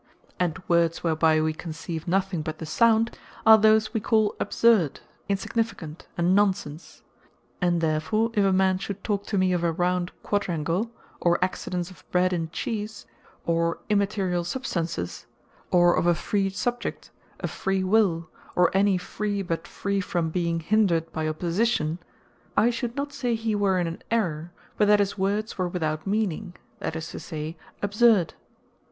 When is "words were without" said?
25.19-26.07